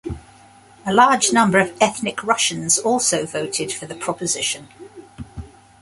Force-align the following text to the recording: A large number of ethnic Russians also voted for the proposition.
A 0.83 0.91
large 0.91 1.31
number 1.31 1.59
of 1.59 1.77
ethnic 1.79 2.23
Russians 2.23 2.79
also 2.79 3.23
voted 3.27 3.71
for 3.71 3.85
the 3.85 3.93
proposition. 3.93 4.67